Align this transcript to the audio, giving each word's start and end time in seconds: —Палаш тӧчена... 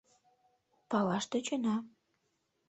—Палаш 0.89 1.25
тӧчена... 1.31 1.75